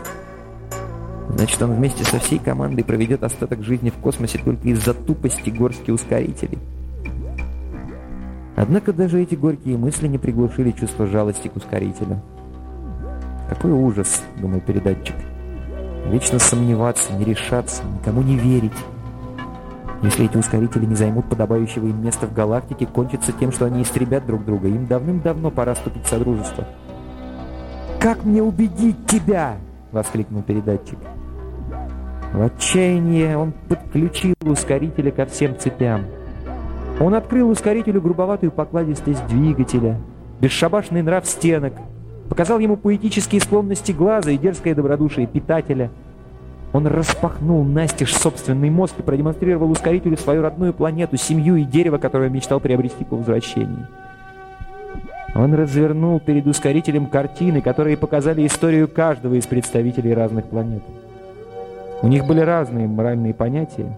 [1.28, 5.90] Значит, он вместе со всей командой проведет остаток жизни в космосе только из-за тупости горстки
[5.90, 6.58] ускорителей.
[8.56, 12.22] Однако даже эти горькие мысли не приглушили чувство жалости к ускорителю.
[13.54, 15.14] «Какой ужас!»— думал передатчик.
[16.06, 18.72] «Вечно сомневаться, не решаться, никому не верить».
[20.02, 24.26] Если эти ускорители не займут подобающего им места в галактике, кончится тем, что они истребят
[24.26, 24.66] друг друга.
[24.66, 26.66] Им давным-давно пора вступить в Содружество.
[28.00, 29.54] «Как мне убедить тебя?»—
[29.92, 30.98] воскликнул передатчик.
[32.32, 36.06] В отчаянии он подключил ускорителя ко всем цепям.
[36.98, 40.00] Он открыл ускорителю грубоватую покладистость двигателя,
[40.40, 41.74] бесшабашный нрав стенок,
[42.34, 45.88] показал ему поэтические склонности глаза и дерзкое добродушие питателя—
[46.74, 52.28] он распахнул настежь собственный мозг и продемонстрировал ускорителю свою родную планету, семью и дерево, которое
[52.30, 53.86] мечтал приобрести по возвращении.
[55.36, 60.82] Он развернул перед ускорителем картины, которые показали историю каждого из представителей разных планет.
[62.02, 63.96] У них были разные моральные понятия,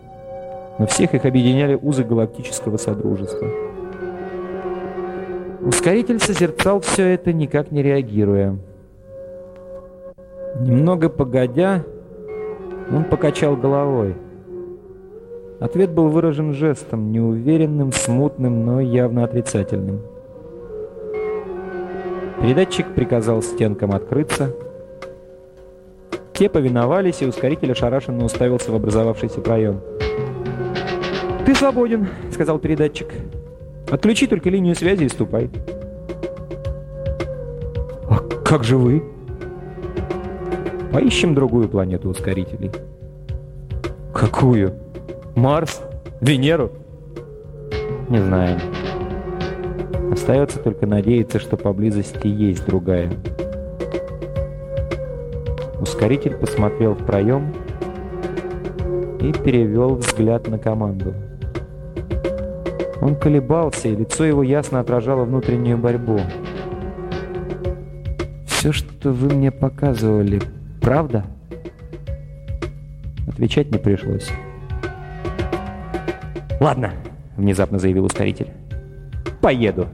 [0.78, 3.48] но всех их объединяли узы галактического содружества.
[5.66, 8.56] Ускоритель созерцал все это, никак не реагируя.
[10.60, 11.82] Немного погодя,
[12.92, 14.14] он покачал головой.
[15.58, 20.02] Ответ был выражен жестом, неуверенным, смутным, но явно отрицательным.
[22.40, 24.54] Передатчик приказал стенкам открыться.
[26.32, 29.80] Те повиновались, и ускоритель ошарашенно уставился в образовавшийся проем.
[31.44, 33.08] «Ты свободен»,— сказал передатчик.
[33.90, 35.50] «Отключи только линию связи и ступай».
[38.08, 39.02] «А как же вы?»
[40.96, 42.70] Поищем другую планету ускорителей.
[44.14, 44.72] Какую?
[45.34, 45.82] Марс?
[46.22, 46.72] Венеру?
[48.08, 48.58] Не знаем.
[50.10, 53.12] Остается только надеяться, что поблизости есть другая.
[55.78, 57.54] Ускоритель посмотрел в проем
[59.20, 61.12] и перевел взгляд на команду.
[63.00, 66.20] Он колебался, и лицо его ясно отражало внутреннюю борьбу.
[68.46, 70.40] «Все, что вы мне показывали,
[70.86, 71.24] Правда?
[73.26, 74.30] Отвечать не пришлось.
[76.60, 76.92] «Ладно»,—
[77.36, 78.52] внезапно заявил ускоритель.
[79.40, 79.88] «Поеду.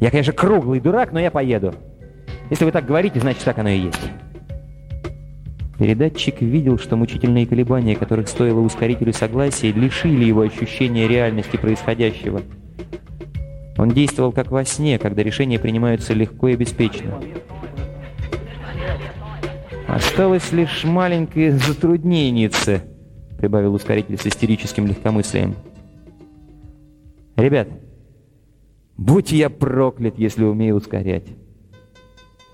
[0.00, 1.74] Я, конечно, круглый дурак, но я поеду.
[2.48, 4.10] Если вы так говорите, значит, так оно и есть».
[5.80, 12.42] Передатчик видел, что мучительные колебания, которых стоило ускорителю согласия, лишили его ощущения реальности происходящего.
[13.78, 17.18] Он действовал как во сне, когда решения принимаются легко и беспечно.
[19.88, 22.50] «Осталось лишь маленькое затруднение»,—
[23.38, 25.54] прибавил ускоритель с истерическим легкомыслием.
[27.36, 27.68] Ребят,
[28.98, 31.28] будь я проклят, если умею ускорять.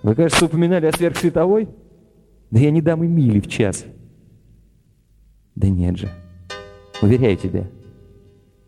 [0.05, 1.69] Вы, кажется, упоминали о сверхсветовой?
[2.51, 3.85] Да я не дам и мили в час.
[5.55, 6.11] Да нет же.
[7.03, 7.67] Уверяю тебя,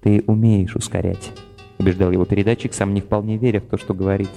[0.03, 1.33] ты умеешь ускорять,
[1.79, 4.31] убеждал его передатчик, сам не вполне веря в то, что говорит.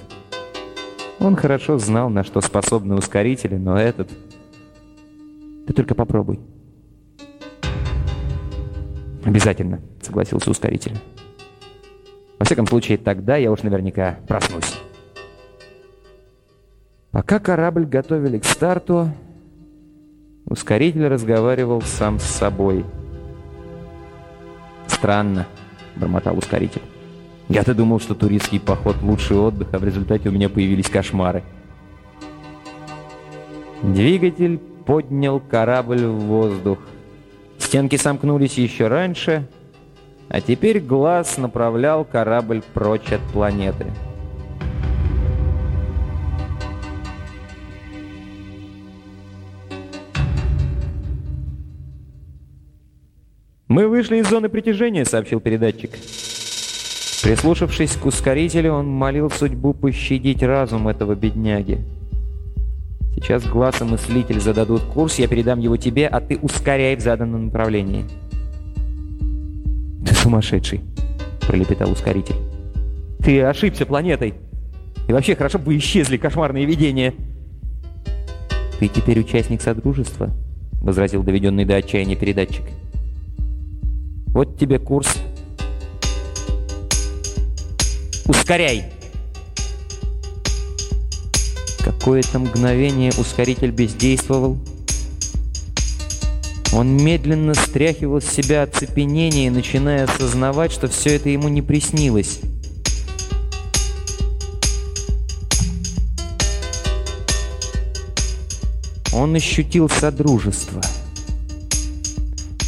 [1.18, 4.10] Он хорошо знал, на что способны ускорители, но этот...
[5.66, 6.40] Ты только попробуй.
[9.24, 10.96] Обязательно, согласился ускоритель.
[12.38, 14.80] Во всяком случае, тогда я уж наверняка проснусь.
[17.12, 19.10] Пока корабль готовили к старту,
[20.46, 22.84] ускоритель разговаривал сам с собой.
[24.86, 25.46] «Странно»,—
[25.96, 26.82] бормотал ускоритель.
[27.48, 31.42] «Я-то думал, что туристский поход— лучший отдых, а в результате у меня появились кошмары».
[33.82, 36.78] Двигатель поднял корабль в воздух.
[37.58, 39.48] Стенки сомкнулись еще раньше,
[40.28, 43.86] а теперь глаз направлял корабль прочь от планеты.
[53.72, 55.92] «Мы вышли из зоны притяжения»,— сообщил передатчик.
[57.22, 61.78] Прислушавшись к ускорителю, он молил судьбу пощадить разум этого бедняги.
[63.14, 67.46] Сейчас глаз и мыслитель зададут курс, я передам его тебе, а ты ускоряй в заданном
[67.46, 68.04] направлении.
[70.06, 70.82] «Ты сумасшедший»,—
[71.46, 72.36] пролепетал ускоритель.
[73.24, 74.34] «Ты ошибся планетой.
[75.08, 77.14] И вообще, хорошо бы исчезли кошмарные видения».
[78.78, 80.30] «Ты теперь участник Содружества»,—
[80.82, 82.64] возразил доведенный до отчаяния передатчик.
[84.32, 85.08] Вот тебе курс.
[88.26, 88.84] Ускоряй!
[91.84, 94.56] Какое-то мгновение ускоритель бездействовал.
[96.72, 102.40] Он медленно стряхивал с себя оцепенение, начиная осознавать, что все это ему не приснилось.
[109.12, 110.80] Он ощутил содружество.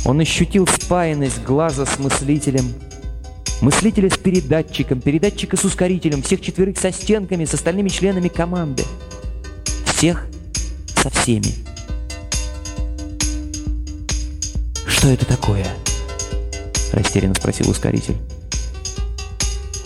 [0.04, 2.74] Он ощутил спаянность глаза с мыслителем,
[3.62, 8.84] мыслителя с передатчиком, передатчика с ускорителем, всех четверых со стенками, с остальными членами команды.
[9.86, 10.26] Всех
[11.02, 11.54] со всеми.
[14.86, 15.66] «Что это такое?»–
[16.92, 18.16] растерянно спросил ускоритель.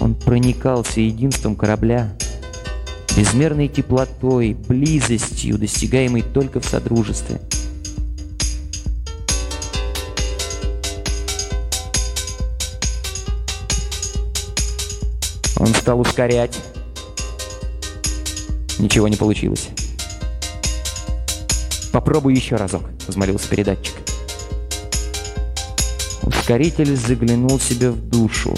[0.01, 2.13] Он проникался единством корабля,
[3.17, 7.41] безмерной теплотой, близостью, достигаемой только в содружестве–
[15.69, 16.59] Он стал ускорять.
[18.79, 19.69] Ничего не получилось.
[21.93, 23.95] «Попробуй еще разок»,— взмолился передатчик.
[26.23, 28.55] Ускоритель заглянул себе в душу.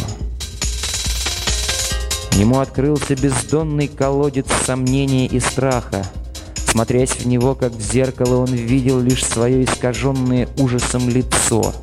[2.34, 6.06] Ему открылся бездонный колодец сомнения и страха.
[6.54, 11.74] Смотрясь в него, как в зеркало, он видел лишь свое искаженное ужасом лицо.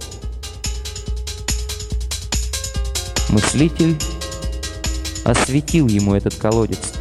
[3.27, 3.97] Мыслитель
[5.27, 6.93] осветил ему этот колодец.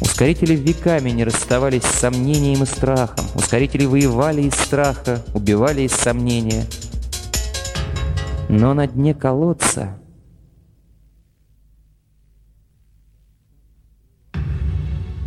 [0.00, 3.26] Ускорители веками не расставались с сомнением и страхом.
[3.34, 6.64] Ускорители воевали из страха, убивали из сомнения.
[8.48, 9.98] Но на дне колодца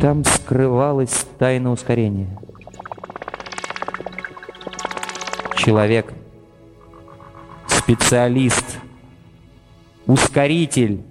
[0.00, 2.36] там скрывалась тайна ускорения.
[5.56, 6.12] Человек,
[7.68, 8.64] специалист—
[10.06, 11.02] ускоритель.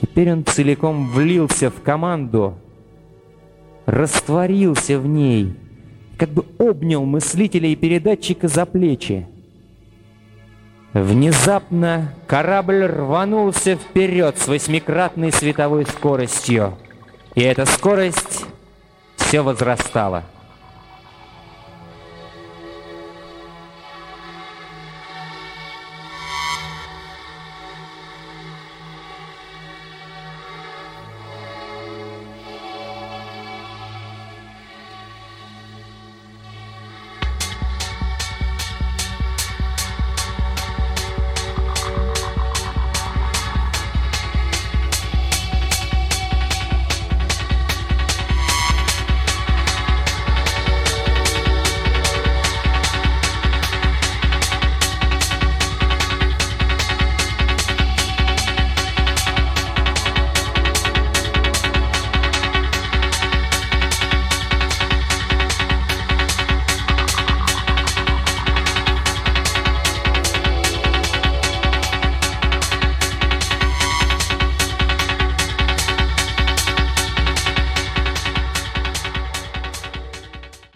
[0.00, 2.58] Теперь он целиком влился в команду,
[3.86, 5.54] растворился в ней,
[6.18, 9.26] как бы обнял мыслителя и передатчика за плечи.
[10.92, 16.76] Внезапно корабль рванулся вперед с восьмикратной световой скоростью,
[17.34, 18.44] и эта скорость
[19.16, 20.24] все возрастала.